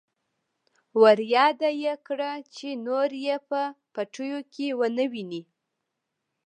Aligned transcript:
ورياده 1.01 1.69
يې 1.83 1.93
کړه 2.07 2.31
چې 2.55 2.67
نور 2.85 3.09
يې 3.25 3.35
په 3.49 3.61
پټيو 3.93 4.39
کې 4.53 4.67
ونه 4.79 5.05
ويني. 5.11 5.41